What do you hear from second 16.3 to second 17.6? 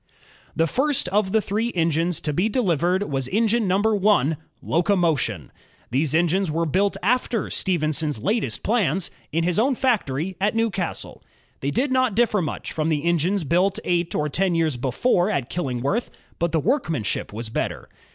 but the workmanship was